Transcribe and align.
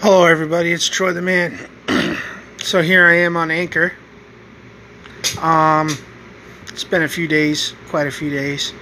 Hello, 0.00 0.24
everybody. 0.24 0.72
It's 0.72 0.88
Troy 0.88 1.12
the 1.12 1.20
Man. 1.20 1.58
so 2.58 2.80
here 2.80 3.06
I 3.06 3.16
am 3.16 3.36
on 3.36 3.50
Anchor. 3.50 3.92
Um, 5.38 5.94
it's 6.68 6.84
been 6.84 7.02
a 7.02 7.08
few 7.08 7.28
days, 7.28 7.74
quite 7.88 8.06
a 8.06 8.10
few 8.10 8.30
days, 8.30 8.72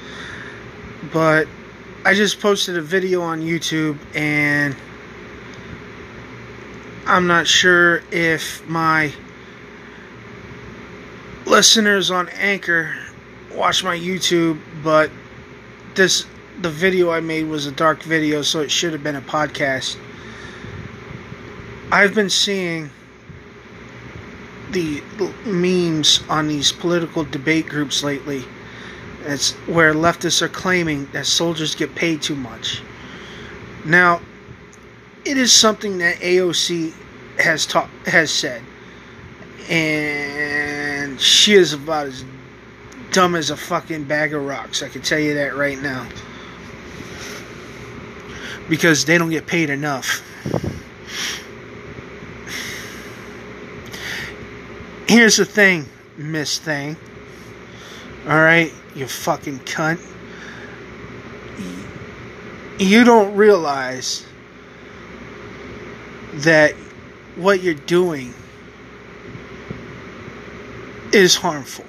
but 1.13 1.49
I 2.05 2.15
just 2.15 2.41
posted 2.41 2.77
a 2.77 2.83
video 2.83 3.21
on 3.21 3.41
YouTube, 3.41 3.99
and 4.15 4.77
I'm 7.05 7.27
not 7.27 7.49
sure 7.49 8.03
if 8.13 8.65
my 8.69 9.13
listeners 11.47 12.13
on 12.13 12.29
Anchor 12.29 12.95
watch 13.53 13.83
my 13.83 13.99
YouTube, 13.99 14.61
but 14.85 15.11
this 15.97 16.27
the 16.61 16.71
video 16.71 17.11
I 17.11 17.21
made 17.21 17.49
was 17.49 17.67
a 17.67 17.73
dark 17.73 18.05
video, 18.05 18.43
so 18.43 18.61
it 18.61 18.71
should 18.71 18.93
have 18.93 19.03
been 19.03 19.17
a 19.17 19.21
podcast. 19.21 19.97
I've 21.91 22.15
been 22.15 22.29
seeing 22.29 22.91
the 24.73 25.03
memes 25.47 26.21
on 26.29 26.47
these 26.47 26.71
political 26.71 27.25
debate 27.25 27.67
groups 27.67 28.03
lately. 28.03 28.45
It's 29.25 29.53
where 29.67 29.95
leftists 29.95 30.43
are 30.43 30.49
claiming 30.49 31.07
that 31.13 31.25
soldiers 31.25 31.75
get 31.75 31.95
paid 31.95 32.21
too 32.21 32.37
much. 32.37 32.83
Now, 33.87 34.21
it 35.25 35.39
is 35.39 35.53
something 35.53 35.99
that 35.99 36.17
AOC 36.17 36.93
has 37.39 37.65
taught 37.65 37.89
has 38.07 38.31
said, 38.31 38.63
and 39.69 41.19
she 41.21 41.55
is 41.55 41.73
about 41.73 42.09
as 42.09 42.25
dumb 43.13 43.35
as 43.35 43.49
a 43.49 43.57
fucking 43.57 44.05
bag 44.05 44.35
of 44.35 44.45
rocks. 44.45 44.83
I 44.83 44.89
can 44.89 45.01
tell 45.01 45.19
you 45.19 45.35
that 45.35 45.57
right 45.57 45.81
now, 45.81 46.07
because 48.69 49.07
they 49.07 49.17
don't 49.17 49.31
get 49.31 49.47
paid 49.47 49.71
enough. 49.71 50.23
Here's 55.09 55.39
the 55.39 55.47
thing, 55.47 55.87
Miss 56.19 56.59
Thing. 56.59 56.95
Alright, 58.27 58.75
you 58.95 59.07
fucking 59.07 59.61
cunt. 59.61 60.01
You 62.79 63.05
don't 63.05 63.35
realize 63.35 64.27
that 66.35 66.75
what 67.37 67.63
you're 67.63 67.73
doing 67.73 68.35
is 71.13 71.37
harmful. 71.37 71.87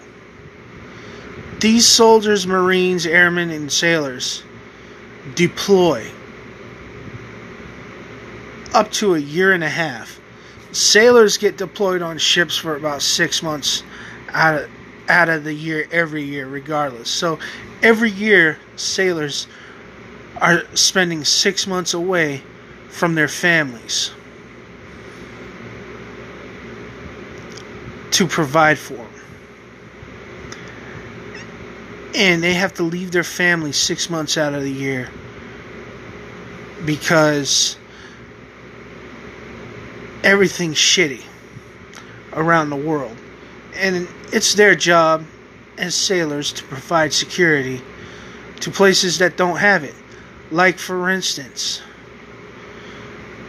These 1.60 1.86
soldiers, 1.86 2.48
Marines, 2.48 3.06
airmen, 3.06 3.50
and 3.50 3.70
sailors 3.70 4.44
deploy 5.36 6.10
up 8.74 8.90
to 8.94 9.16
a 9.16 9.20
year 9.20 9.52
and 9.52 9.64
a 9.64 9.70
half 9.70 10.22
sailors 10.72 11.38
get 11.38 11.58
deployed 11.58 12.02
on 12.02 12.18
ships 12.18 12.58
for 12.58 12.76
about 12.76 13.02
six 13.02 13.42
months 13.42 13.84
out 14.30 14.64
of 14.64 14.70
out 15.08 15.28
of 15.28 15.44
the 15.44 15.54
year 15.54 15.88
every 15.92 16.24
year 16.24 16.48
regardless. 16.48 17.10
So 17.10 17.40
every 17.82 18.12
year 18.12 18.60
sailors 18.76 19.48
are 20.38 20.64
spending 20.76 21.24
six 21.24 21.66
months 21.66 21.94
away 21.94 22.44
from 22.90 23.16
their 23.16 23.28
families 23.28 24.12
to 28.12 28.28
provide 28.28 28.78
for 28.78 28.96
them 28.96 29.20
and 32.16 32.44
they 32.44 32.54
have 32.54 32.74
to 32.74 32.84
leave 32.84 33.12
their 33.12 33.24
family 33.24 33.72
six 33.72 34.10
months 34.10 34.38
out 34.38 34.54
of 34.54 34.64
the 34.64 34.72
year 34.72 35.10
because 36.86 37.78
everything's 40.24 40.78
shitty 40.78 41.24
around 42.34 42.70
the 42.70 42.76
world. 42.76 43.16
And 43.76 44.08
it's 44.32 44.54
their 44.54 44.76
job 44.76 45.26
as 45.78 45.96
sailors 45.96 46.52
to 46.54 46.64
provide 46.64 47.14
security 47.14 47.82
to 48.60 48.72
places 48.72 49.20
that 49.20 49.38
don't 49.38 49.58
have 49.58 49.84
it. 49.84 49.96
Like, 50.52 50.78
for 50.78 51.10
instance, 51.10 51.82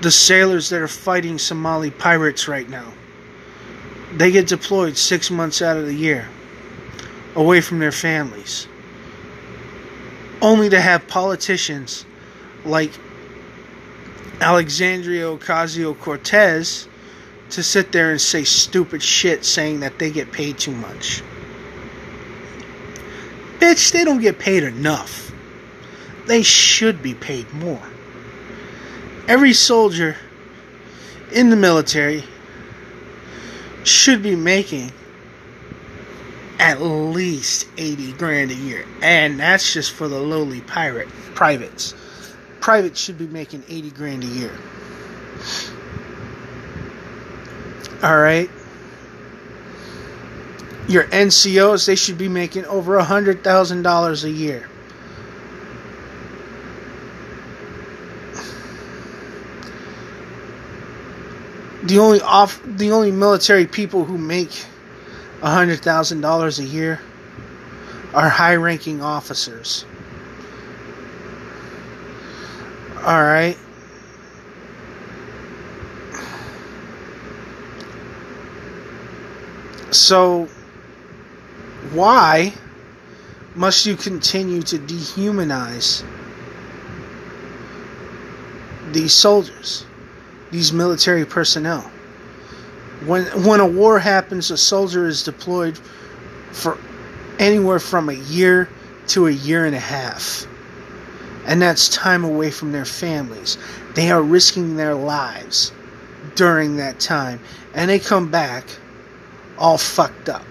the 0.00 0.10
sailors 0.10 0.68
that 0.70 0.80
are 0.80 0.88
fighting 0.88 1.38
Somali 1.38 1.90
pirates 1.90 2.48
right 2.48 2.68
now. 2.68 2.92
They 4.12 4.30
get 4.30 4.48
deployed 4.48 4.96
six 4.96 5.30
months 5.30 5.62
out 5.62 5.76
of 5.76 5.86
the 5.86 5.94
year 5.94 6.28
away 7.34 7.60
from 7.60 7.78
their 7.78 7.92
families. 7.92 8.66
Only 10.42 10.68
to 10.70 10.80
have 10.80 11.06
politicians 11.06 12.04
like 12.64 12.90
Alexandria 14.40 15.24
Ocasio 15.24 15.98
Cortez 15.98 16.88
to 17.50 17.62
sit 17.62 17.92
there 17.92 18.10
and 18.10 18.20
say 18.20 18.44
stupid 18.44 19.02
shit 19.02 19.44
saying 19.44 19.80
that 19.80 19.98
they 19.98 20.10
get 20.10 20.32
paid 20.32 20.58
too 20.58 20.72
much. 20.72 21.22
Bitch, 23.58 23.92
they 23.92 24.04
don't 24.04 24.20
get 24.20 24.38
paid 24.38 24.62
enough. 24.62 25.32
They 26.26 26.42
should 26.42 27.02
be 27.02 27.14
paid 27.14 27.52
more. 27.52 27.82
Every 29.28 29.52
soldier 29.52 30.16
in 31.32 31.50
the 31.50 31.56
military 31.56 32.24
should 33.84 34.22
be 34.22 34.36
making 34.36 34.92
at 36.58 36.80
least 36.80 37.66
80 37.76 38.12
grand 38.12 38.50
a 38.50 38.54
year. 38.54 38.86
And 39.02 39.38
that's 39.38 39.72
just 39.72 39.92
for 39.92 40.08
the 40.08 40.20
lowly 40.20 40.60
pirate 40.62 41.08
privates 41.34 41.94
private 42.60 42.96
should 42.96 43.18
be 43.18 43.26
making 43.26 43.64
80 43.68 43.90
grand 43.90 44.24
a 44.24 44.26
year. 44.26 44.52
All 48.02 48.18
right. 48.18 48.50
Your 50.88 51.04
NCOs, 51.04 51.86
they 51.86 51.96
should 51.96 52.18
be 52.18 52.28
making 52.28 52.64
over 52.64 52.98
a 52.98 53.04
$100,000 53.04 54.24
a 54.24 54.30
year. 54.30 54.68
The 61.82 61.98
only 61.98 62.20
off 62.20 62.60
the 62.64 62.92
only 62.92 63.10
military 63.10 63.66
people 63.66 64.04
who 64.04 64.18
make 64.18 64.64
a 65.42 65.50
hundred 65.50 65.80
thousand 65.80 66.20
dollars 66.20 66.58
a 66.58 66.64
year 66.64 67.00
are 68.12 68.28
high 68.28 68.56
ranking 68.56 69.00
officers. 69.02 69.86
All 73.02 73.22
right. 73.22 73.56
So, 79.90 80.48
why 81.92 82.52
must 83.54 83.86
you 83.86 83.96
continue 83.96 84.60
to 84.62 84.78
dehumanize 84.78 86.04
these 88.92 89.14
soldiers, 89.14 89.86
these 90.50 90.70
military 90.70 91.24
personnel? 91.24 91.90
When 93.06 93.24
when 93.44 93.60
a 93.60 93.66
war 93.66 93.98
happens, 93.98 94.50
a 94.50 94.58
soldier 94.58 95.06
is 95.06 95.24
deployed 95.24 95.78
for 96.52 96.76
anywhere 97.38 97.78
from 97.78 98.10
a 98.10 98.14
year 98.14 98.68
to 99.08 99.26
a 99.26 99.30
year 99.30 99.64
and 99.64 99.74
a 99.74 99.80
half 99.80 100.46
and 101.50 101.60
that's 101.60 101.88
time 101.88 102.22
away 102.22 102.48
from 102.48 102.70
their 102.70 102.84
families. 102.84 103.58
They 103.96 104.12
are 104.12 104.22
risking 104.22 104.76
their 104.76 104.94
lives 104.94 105.72
during 106.36 106.76
that 106.76 107.00
time, 107.00 107.40
and 107.74 107.90
they 107.90 107.98
come 107.98 108.30
back 108.30 108.64
all 109.58 109.76
fucked 109.76 110.28
up 110.28 110.44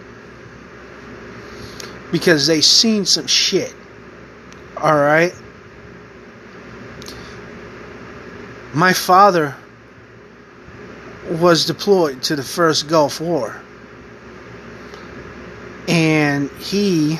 because 2.11 2.47
they 2.47 2.59
seen 2.59 3.05
some 3.05 3.27
shit. 3.27 3.73
All 4.75 4.93
right. 4.93 5.33
My 8.73 8.91
father 8.91 9.55
was 11.29 11.63
deployed 11.65 12.21
to 12.23 12.35
the 12.35 12.43
first 12.43 12.89
Gulf 12.89 13.21
War. 13.21 13.61
And 15.87 16.51
he 16.59 17.19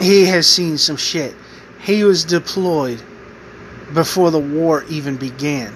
he 0.00 0.24
has 0.24 0.46
seen 0.46 0.78
some 0.78 0.96
shit. 0.96 1.34
He 1.82 2.04
was 2.04 2.24
deployed 2.24 3.02
before 3.94 4.30
the 4.30 4.38
war 4.38 4.84
even 4.88 5.16
began, 5.16 5.74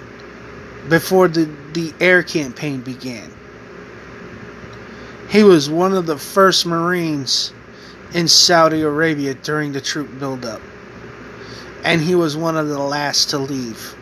before 0.87 1.27
the, 1.27 1.49
the 1.73 1.93
air 1.99 2.23
campaign 2.23 2.81
began. 2.81 3.31
He 5.29 5.43
was 5.43 5.69
one 5.69 5.93
of 5.93 6.05
the 6.05 6.17
first 6.17 6.65
Marines 6.65 7.51
in 8.13 8.27
Saudi 8.27 8.81
Arabia 8.81 9.33
during 9.33 9.73
the 9.73 9.81
troop 9.81 10.19
buildup. 10.19 10.61
And 11.83 12.01
he 12.01 12.15
was 12.15 12.37
one 12.37 12.55
of 12.55 12.67
the 12.67 12.79
last 12.79 13.31
to 13.31 13.37
leave. 13.37 13.95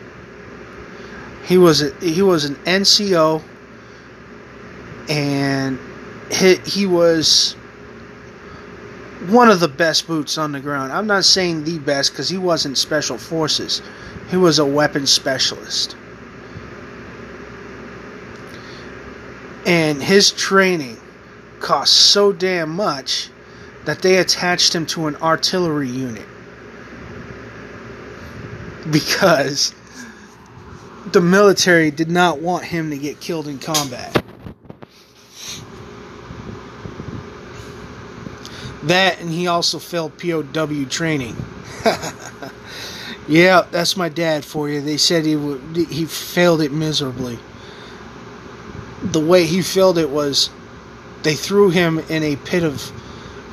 He 1.46 1.58
was 1.58 1.82
a, 1.82 1.94
he 1.96 2.22
was 2.22 2.44
an 2.44 2.54
NCO 2.54 3.42
and 5.08 5.78
he, 6.30 6.56
he 6.56 6.86
was 6.86 7.56
one 9.28 9.50
of 9.50 9.60
the 9.60 9.68
best 9.68 10.06
boots 10.06 10.38
on 10.38 10.52
the 10.52 10.60
ground. 10.60 10.92
I'm 10.92 11.06
not 11.06 11.24
saying 11.24 11.64
the 11.64 11.78
best 11.78 12.12
because 12.12 12.28
he 12.28 12.38
wasn't 12.38 12.78
special 12.78 13.18
forces, 13.18 13.82
he 14.30 14.36
was 14.36 14.58
a 14.58 14.66
weapons 14.66 15.10
specialist. 15.10 15.96
And 19.66 20.02
his 20.02 20.30
training 20.30 20.98
cost 21.60 21.94
so 21.94 22.32
damn 22.32 22.70
much 22.70 23.30
that 23.86 24.02
they 24.02 24.18
attached 24.18 24.74
him 24.74 24.86
to 24.86 25.06
an 25.06 25.16
artillery 25.16 25.88
unit. 25.88 26.26
Because 28.90 29.74
the 31.12 31.20
military 31.20 31.90
did 31.90 32.10
not 32.10 32.40
want 32.40 32.64
him 32.64 32.90
to 32.90 32.98
get 32.98 33.20
killed 33.20 33.48
in 33.48 33.58
combat. 33.58 34.22
That 38.84 39.20
and 39.20 39.30
he 39.30 39.46
also 39.46 39.78
failed 39.78 40.18
POW 40.18 40.84
training. 40.88 41.36
yeah, 43.28 43.66
that's 43.70 43.96
my 43.96 44.08
dad 44.08 44.44
for 44.44 44.68
you. 44.68 44.80
They 44.80 44.98
said 44.98 45.24
he 45.24 45.36
would, 45.36 45.76
he 45.76 46.04
failed 46.04 46.60
it 46.60 46.72
miserably. 46.72 47.38
The 49.02 49.20
way 49.20 49.46
he 49.46 49.62
failed 49.62 49.98
it 49.98 50.10
was 50.10 50.50
they 51.22 51.34
threw 51.34 51.70
him 51.70 51.98
in 52.10 52.22
a 52.22 52.36
pit 52.36 52.62
of 52.62 52.92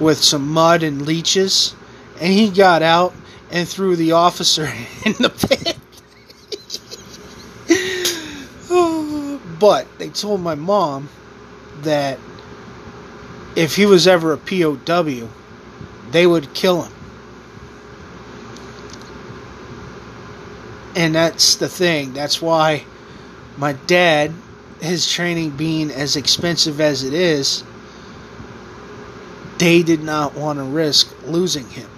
with 0.02 0.22
some 0.22 0.48
mud 0.50 0.84
and 0.84 1.04
leeches 1.04 1.76
and 2.20 2.32
he 2.32 2.50
got 2.50 2.82
out 2.84 3.14
and 3.50 3.68
threw 3.68 3.96
the 3.96 4.12
officer 4.12 4.66
in 5.06 5.14
the 5.14 5.30
pit. 5.30 5.78
but 9.60 9.88
they 9.98 10.10
told 10.10 10.42
my 10.42 10.56
mom 10.56 11.10
that 11.82 12.20
if 13.56 13.76
he 13.76 13.86
was 13.86 14.08
ever 14.08 14.34
a 14.34 14.38
POW, 14.38 15.28
they 16.12 16.28
would 16.28 16.54
kill 16.54 16.84
him. 16.84 16.94
And 20.96 21.16
that's 21.16 21.56
the 21.56 21.70
thing. 21.70 22.14
That's 22.14 22.42
why 22.42 22.84
my 23.58 23.74
dad, 23.74 24.34
his 24.82 25.10
training 25.10 25.52
being 25.52 25.90
as 25.92 26.16
expensive 26.16 26.82
as 26.82 27.04
it 27.04 27.14
is, 27.14 27.64
they 29.58 29.84
did 29.84 30.02
not 30.02 30.36
want 30.36 30.60
to 30.60 30.64
risk 30.64 31.16
losing 31.26 31.70
him. 31.70 31.90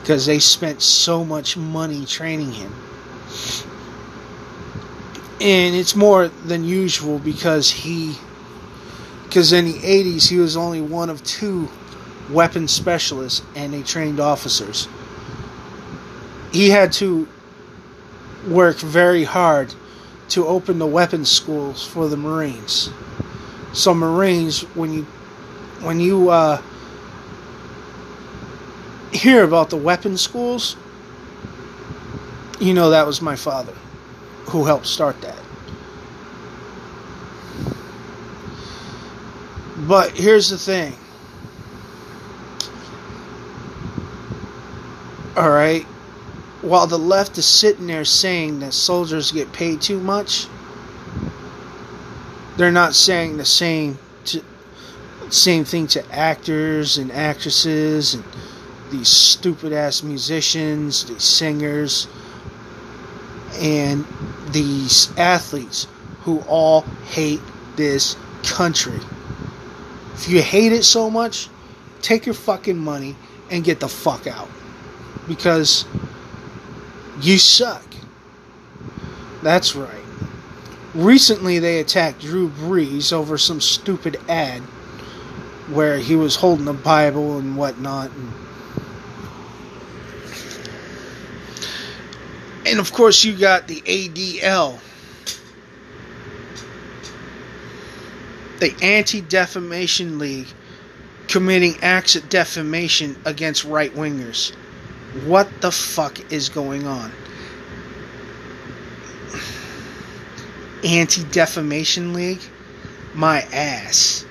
Because 0.00 0.26
they 0.26 0.38
spent 0.38 0.80
so 0.80 1.24
much 1.24 1.56
money 1.56 2.06
training 2.06 2.52
him. 2.52 2.72
And 5.40 5.74
it's 5.74 5.96
more 5.96 6.28
than 6.28 6.64
usual 6.64 7.18
because 7.18 7.70
he 7.70 8.16
because 9.30 9.52
in 9.52 9.64
the 9.64 9.74
80s 9.74 10.28
he 10.28 10.38
was 10.38 10.56
only 10.56 10.80
one 10.80 11.08
of 11.08 11.22
two 11.22 11.68
weapons 12.30 12.72
specialists 12.72 13.42
and 13.54 13.72
they 13.72 13.84
trained 13.84 14.18
officers. 14.18 14.88
He 16.50 16.70
had 16.70 16.90
to 16.94 17.28
work 18.48 18.78
very 18.78 19.22
hard 19.22 19.72
to 20.30 20.44
open 20.44 20.80
the 20.80 20.86
weapons 20.86 21.30
schools 21.30 21.86
for 21.86 22.08
the 22.08 22.16
Marines. 22.16 22.90
So 23.72 23.94
Marines, 23.94 24.62
when 24.74 24.92
you 24.92 25.02
when 25.82 26.00
you 26.00 26.30
uh, 26.30 26.60
hear 29.12 29.44
about 29.44 29.70
the 29.70 29.76
weapons 29.76 30.20
schools, 30.20 30.74
you 32.58 32.74
know 32.74 32.90
that 32.90 33.06
was 33.06 33.22
my 33.22 33.36
father 33.36 33.74
who 34.46 34.64
helped 34.64 34.86
start 34.86 35.20
that. 35.20 35.38
But 39.90 40.12
here's 40.12 40.50
the 40.50 40.56
thing. 40.56 40.94
Alright? 45.36 45.82
While 46.62 46.86
the 46.86 46.96
left 46.96 47.36
is 47.38 47.44
sitting 47.44 47.88
there 47.88 48.04
saying 48.04 48.60
that 48.60 48.72
soldiers 48.72 49.32
get 49.32 49.52
paid 49.52 49.80
too 49.80 49.98
much, 49.98 50.46
they're 52.56 52.70
not 52.70 52.94
saying 52.94 53.38
the 53.38 53.44
same 53.44 53.98
to, 54.26 54.44
same 55.28 55.64
thing 55.64 55.88
to 55.88 56.08
actors 56.14 56.96
and 56.96 57.10
actresses 57.10 58.14
and 58.14 58.22
these 58.92 59.08
stupid 59.08 59.72
ass 59.72 60.04
musicians, 60.04 61.06
these 61.06 61.24
singers, 61.24 62.06
and 63.54 64.06
these 64.52 65.10
athletes 65.18 65.88
who 66.20 66.38
all 66.42 66.82
hate 67.08 67.40
this 67.74 68.16
country. 68.44 69.00
If 70.20 70.28
you 70.28 70.42
hate 70.42 70.72
it 70.72 70.84
so 70.84 71.08
much, 71.08 71.48
take 72.02 72.26
your 72.26 72.34
fucking 72.34 72.76
money 72.76 73.16
and 73.50 73.64
get 73.64 73.80
the 73.80 73.88
fuck 73.88 74.26
out. 74.26 74.50
Because 75.26 75.86
you 77.22 77.38
suck. 77.38 77.82
That's 79.42 79.74
right. 79.74 80.04
Recently, 80.94 81.58
they 81.58 81.80
attacked 81.80 82.20
Drew 82.20 82.50
Brees 82.50 83.14
over 83.14 83.38
some 83.38 83.62
stupid 83.62 84.20
ad 84.28 84.60
where 85.72 85.96
he 85.96 86.16
was 86.16 86.36
holding 86.36 86.68
a 86.68 86.74
Bible 86.74 87.38
and 87.38 87.56
whatnot. 87.56 88.10
And, 88.10 88.32
and 92.66 92.78
of 92.78 92.92
course, 92.92 93.24
you 93.24 93.38
got 93.38 93.68
the 93.68 93.80
ADL 93.80 94.80
the 98.60 98.74
Anti 98.82 99.22
Defamation 99.22 100.18
League 100.18 100.48
committing 101.28 101.76
acts 101.80 102.16
of 102.16 102.28
defamation 102.28 103.16
against 103.24 103.64
right 103.64 103.94
wingers. 103.94 104.52
What 105.24 105.48
the 105.60 105.72
fuck 105.72 106.32
is 106.32 106.48
going 106.48 106.86
on? 106.86 107.12
Anti 110.84 111.24
Defamation 111.24 112.12
League? 112.12 112.40
My 113.14 113.40
ass. 113.52 114.24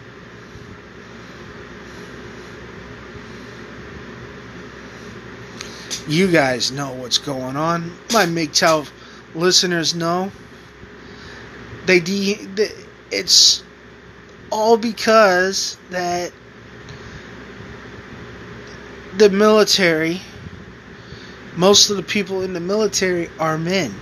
You 6.08 6.31
guys 6.31 6.72
know 6.72 6.92
what's 6.94 7.18
going 7.18 7.56
on. 7.56 7.92
My 8.12 8.26
MGTOW 8.26 8.90
listeners 9.36 9.94
know. 9.94 10.31
They, 11.86 12.00
de- 12.00 12.40
it's 13.12 13.64
all 14.51 14.78
because 14.78 15.78
that 15.90 16.31
the 19.18 19.30
military, 19.30 20.22
most 21.56 21.90
of 21.90 21.98
the 21.98 22.04
people 22.04 22.42
in 22.44 22.54
the 22.54 22.60
military 22.60 23.30
are 23.40 23.57
men. 23.57 23.94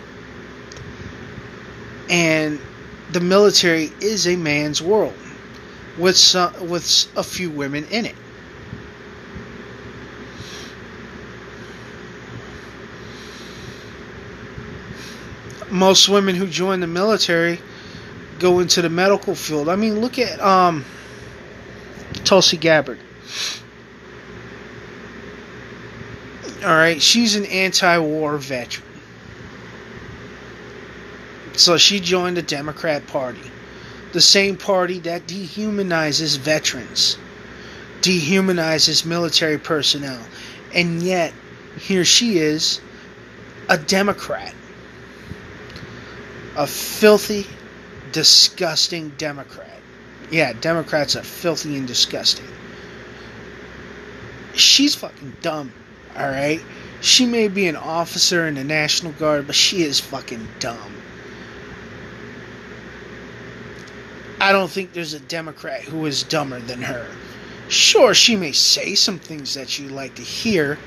And 2.10 2.60
the 3.12 3.20
military 3.20 3.92
is 4.02 4.28
a 4.28 4.36
man's 4.36 4.82
world 4.82 5.14
with 5.98 6.18
some, 6.18 6.70
with 6.70 7.08
a 7.16 7.24
few 7.24 7.50
women 7.50 7.86
in 7.86 8.06
it. 8.06 8.16
Most 15.70 16.08
women 16.08 16.36
who 16.36 16.48
join 16.48 16.80
the 16.80 16.88
military 16.88 17.60
go 18.40 18.60
into 18.60 18.82
the 18.82 18.90
medical 18.90 19.36
field. 19.36 19.70
I 19.70 19.76
mean, 19.76 20.00
look 20.00 20.20
at 20.20 20.40
um, 20.40 20.86
Tulsi 22.24 22.58
Gabbard. 22.58 23.00
All 26.64 26.70
right, 26.76 27.02
she's 27.02 27.36
an 27.36 27.46
anti-war 27.46 28.38
veteran. 28.38 28.86
So 31.54 31.78
she 31.78 32.00
joined 32.00 32.38
the 32.38 32.42
Democrat 32.42 33.08
Party, 33.08 33.42
the 34.12 34.22
same 34.22 34.58
party 34.58 35.00
that 35.00 35.28
dehumanizes 35.28 36.38
veterans, 36.38 37.18
dehumanizes 38.02 39.06
military 39.06 39.58
personnel, 39.58 40.22
and 40.74 41.02
yet 41.02 41.34
here 41.80 42.06
she 42.06 42.38
is, 42.38 42.80
a 43.70 43.78
Democrat, 43.78 44.54
a 46.56 46.68
filthy 46.68 47.46
disgusting 48.12 49.10
Democrat. 49.18 49.80
Yeah, 50.30 50.54
Democrats 50.54 51.16
are 51.16 51.24
filthy 51.24 51.78
and 51.78 51.88
disgusting. 51.88 52.48
She's 54.54 54.96
fucking 54.96 55.38
dumb, 55.42 55.72
alright? 56.16 56.62
She 57.00 57.26
may 57.26 57.48
be 57.48 57.68
an 57.68 57.76
officer 57.76 58.48
in 58.48 58.56
the 58.56 58.64
National 58.64 59.12
Guard, 59.14 59.48
but 59.48 59.56
she 59.56 59.84
is 59.84 60.00
fucking 60.00 60.48
dumb. 60.60 60.96
I 64.40 64.52
don't 64.52 64.70
think 64.70 64.94
there's 64.94 65.14
a 65.14 65.20
Democrat 65.20 65.82
who 65.82 66.06
is 66.06 66.24
dumber 66.24 66.60
than 66.60 66.82
her. 66.82 67.08
Sure, 67.70 68.14
she 68.14 68.36
may 68.36 68.52
say 68.52 68.96
some 68.96 69.20
things 69.20 69.56
that 69.56 69.78
you 69.78 69.90
like 69.90 70.16
to 70.16 70.22
hear, 70.22 70.78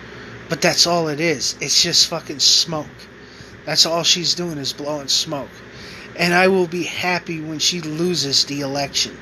but 0.49 0.61
that's 0.61 0.87
all 0.87 1.09
it 1.09 1.21
is. 1.21 1.57
It's 1.61 1.83
just 1.83 2.09
fucking 2.09 2.41
smoke. 2.41 2.87
That's 3.65 3.87
all 3.87 4.03
she's 4.03 4.35
doing 4.35 4.59
is 4.59 4.73
blowing 4.73 5.09
smoke 5.09 5.51
and 6.21 6.35
I 6.35 6.49
will 6.49 6.67
be 6.67 6.83
happy 6.83 7.41
when 7.41 7.59
she 7.59 7.81
loses 7.81 8.45
the 8.45 8.61
election. 8.61 9.17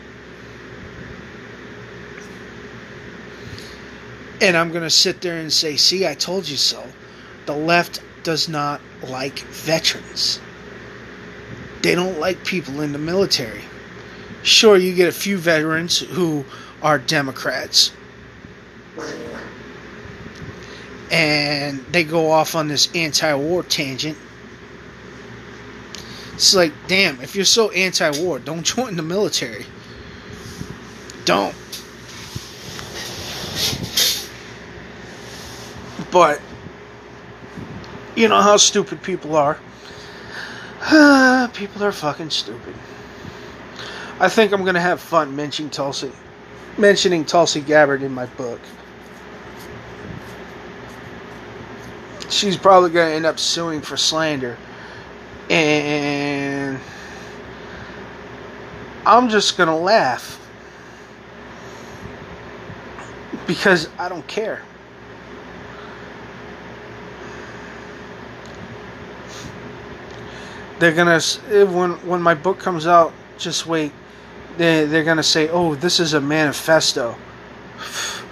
And 4.41 4.57
I'm 4.57 4.71
going 4.71 4.83
to 4.83 4.91
sit 4.91 5.21
there 5.21 5.39
and 5.39 5.53
say, 5.53 5.77
see, 5.77 6.09
I 6.09 6.15
told 6.15 6.49
you 6.49 6.57
so. 6.57 6.85
The 7.47 7.55
left 7.55 8.03
does 8.25 8.49
not 8.49 8.81
like 9.05 9.39
veterans. 9.39 10.41
They 11.83 11.95
don't 11.95 12.19
like 12.19 12.45
people 12.45 12.81
in 12.81 12.91
the 12.91 12.99
military. 12.99 13.63
Sure, 14.43 14.77
you 14.77 14.93
get 14.93 15.09
a 15.09 15.13
few 15.13 15.39
veterans 15.39 16.01
who 16.01 16.45
are 16.83 16.99
Democrats. 16.99 17.93
And 21.13 21.79
they 21.93 22.03
go 22.03 22.33
off 22.33 22.57
on 22.57 22.67
this 22.67 22.93
anti 22.93 23.33
war 23.35 23.63
tangent. 23.63 24.19
It's 26.39 26.55
like, 26.55 26.73
damn, 26.87 27.21
if 27.21 27.35
you're 27.35 27.45
so 27.45 27.73
anti 27.73 28.23
war, 28.23 28.39
don't 28.39 28.63
join 28.77 28.95
the 28.95 29.03
military. 29.03 29.67
Don't. 31.25 31.53
But, 36.13 36.41
you 38.15 38.29
know 38.29 38.41
how 38.41 38.57
stupid 38.57 39.03
people 39.03 39.35
are. 39.35 39.59
people 41.55 41.83
are 41.83 41.91
fucking 41.91 42.31
stupid. 42.31 42.77
I 44.21 44.29
think 44.29 44.53
I'm 44.53 44.65
gonna 44.65 44.81
have 44.81 45.01
fun 45.01 45.35
mentioning 45.35 45.73
Tulsi, 45.73 46.13
mentioning 46.79 47.25
Tulsi 47.25 47.63
Gabbard 47.63 48.05
in 48.05 48.13
my 48.15 48.27
book. 48.27 48.61
She's 52.31 52.57
probably 52.57 52.91
gonna 52.91 53.11
end 53.11 53.27
up 53.27 53.41
suing 53.41 53.81
for 53.81 53.97
slander, 53.97 54.57
and 55.51 56.81
I'm 59.07 59.29
just 59.29 59.57
gonna 59.57 59.77
laugh 59.77 60.35
because 63.47 63.89
I 63.99 64.09
don't 64.09 64.27
care. 64.27 64.63
They're 70.79 70.93
gonna 70.93 71.21
eh, 71.51 71.65
when 71.65 71.93
when 72.07 72.23
my 72.23 72.35
book 72.35 72.59
comes 72.59 72.87
out. 72.87 73.13
Just 73.39 73.67
wait. 73.67 73.93
They 74.59 74.85
they're 74.85 75.05
gonna 75.05 75.23
say, 75.23 75.49
"Oh, 75.49 75.75
this 75.75 76.01
is 76.01 76.15
a 76.15 76.21
manifesto." 76.21 77.17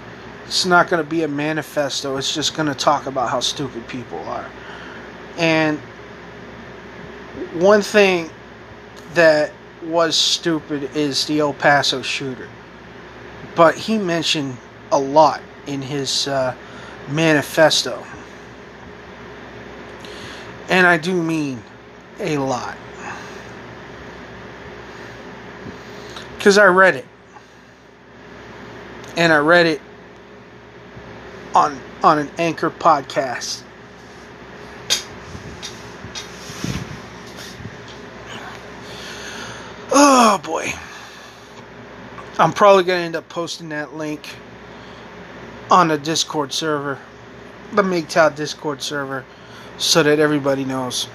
It's 0.45 0.65
not 0.65 0.87
gonna 0.87 1.03
be 1.03 1.23
a 1.23 1.27
manifesto. 1.27 2.15
It's 2.15 2.33
just 2.33 2.55
gonna 2.55 2.73
talk 2.73 3.05
about 3.05 3.29
how 3.29 3.41
stupid 3.41 3.85
people 3.89 4.19
are. 4.19 4.49
And 5.37 5.77
one 7.53 7.81
thing 7.81 8.29
that 9.13 9.51
was 9.83 10.15
stupid 10.15 10.95
is 10.95 11.25
the 11.25 11.39
El 11.39 11.53
Paso 11.53 12.01
shooter, 12.01 12.49
but 13.55 13.75
he 13.75 13.97
mentioned 13.97 14.57
a 14.91 14.99
lot 14.99 15.41
in 15.65 15.81
his 15.81 16.27
uh, 16.27 16.55
manifesto, 17.09 18.05
and 20.69 20.85
I 20.85 20.97
do 20.97 21.21
mean 21.21 21.63
a 22.19 22.37
lot. 22.37 22.77
Because 26.37 26.57
I 26.57 26.65
read 26.65 26.95
it. 26.95 27.05
And 29.17 29.33
I 29.33 29.37
read 29.37 29.65
it 29.65 29.81
on 31.55 31.79
on 32.03 32.19
an 32.19 32.29
anchor 32.37 32.69
podcast. 32.69 33.63
Oh 39.99 40.39
boy. 40.43 40.71
I'm 42.37 42.53
probably 42.53 42.83
going 42.83 42.99
to 42.99 43.05
end 43.05 43.15
up 43.15 43.27
posting 43.29 43.69
that 43.69 43.95
link 43.95 44.29
on 45.71 45.87
the 45.87 45.97
Discord 45.97 46.53
server, 46.53 46.99
the 47.73 47.81
MGTOW 47.81 48.35
Discord 48.35 48.83
server, 48.83 49.25
so 49.79 50.03
that 50.03 50.19
everybody 50.19 50.65
knows. 50.65 51.07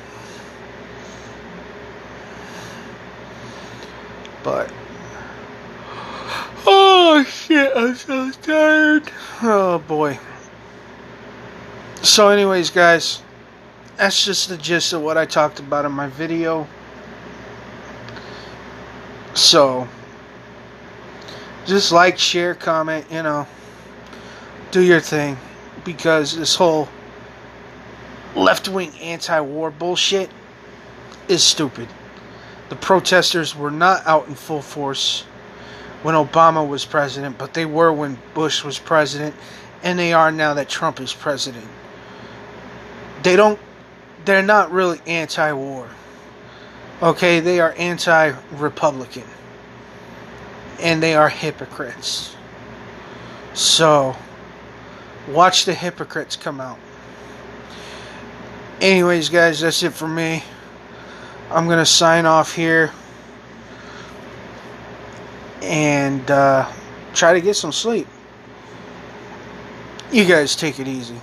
But 4.43 4.73
oh 6.67 7.25
shit, 7.29 7.71
I'm 7.77 7.95
so 7.95 8.33
tired. 8.33 9.05
Oh 9.43 9.79
boy. 9.79 10.19
So, 12.03 12.31
anyways, 12.31 12.71
guys, 12.71 13.23
that's 13.97 14.25
just 14.25 14.49
the 14.49 14.57
gist 14.57 14.93
of 14.93 15.03
what 15.03 15.17
I 15.17 15.25
talked 15.25 15.61
about 15.61 15.85
in 15.85 15.93
my 15.93 16.09
video. 16.09 16.67
So, 19.35 19.89
just 21.67 21.93
like, 21.93 22.19
share, 22.19 22.55
comment, 22.55 23.07
you 23.11 23.23
know, 23.23 23.47
do 24.71 24.83
your 24.83 25.01
thing. 25.01 25.37
Because 25.85 26.37
this 26.37 26.55
whole 26.55 26.89
left 28.37 28.69
wing 28.69 28.93
anti 29.01 29.41
war 29.41 29.71
bullshit 29.71 30.31
is 31.29 31.43
stupid. 31.43 31.89
The 32.69 32.77
protesters 32.77 33.57
were 33.57 33.71
not 33.71 34.07
out 34.07 34.29
in 34.29 34.35
full 34.35 34.63
force 34.63 35.25
when 36.03 36.15
Obama 36.15 36.67
was 36.67 36.85
president, 36.85 37.39
but 37.39 37.55
they 37.55 37.67
were 37.67 37.93
when 37.93 38.19
Bush 38.35 38.65
was 38.65 38.79
president, 38.79 39.35
and 39.83 39.99
they 39.99 40.13
are 40.13 40.33
now 40.33 40.55
that 40.55 40.69
Trump 40.69 41.01
is 41.01 41.13
president. 41.13 41.67
They 43.23 43.37
don't, 43.37 43.59
they're 44.25 44.43
not 44.43 44.73
really 44.73 45.01
anti 45.07 45.53
war. 45.53 45.89
Okay, 47.03 47.41
they 47.41 47.59
are 47.59 47.75
anti 47.77 48.33
Republican. 48.53 49.25
And 50.79 51.03
they 51.03 51.15
are 51.15 51.29
hypocrites. 51.29 52.37
So, 53.55 54.17
watch 55.29 55.65
the 55.65 55.75
hypocrites 55.75 56.37
come 56.37 56.61
out. 56.61 56.79
Anyways, 58.81 59.29
guys, 59.29 59.61
that's 59.61 59.83
it 59.83 59.93
for 59.93 60.09
me. 60.09 60.43
I'm 61.51 61.67
going 61.67 61.79
to 61.79 61.87
sign 61.87 62.25
off 62.25 62.55
here 62.55 62.93
and 65.61 66.29
uh, 66.31 66.71
try 67.15 67.33
to 67.33 67.41
get 67.41 67.55
some 67.55 67.73
sleep. 67.73 68.09
You 70.11 70.25
guys 70.25 70.57
take 70.57 70.81
it 70.81 70.89
easy. 70.89 71.21